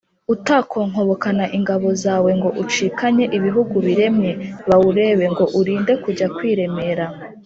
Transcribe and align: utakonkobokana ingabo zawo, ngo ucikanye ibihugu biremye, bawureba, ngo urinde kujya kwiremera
utakonkobokana 0.33 1.45
ingabo 1.57 1.87
zawo, 2.03 2.29
ngo 2.37 2.49
ucikanye 2.63 3.25
ibihugu 3.37 3.75
biremye, 3.87 4.31
bawureba, 4.69 5.25
ngo 5.33 5.45
urinde 5.59 5.93
kujya 6.03 6.27
kwiremera 6.35 7.05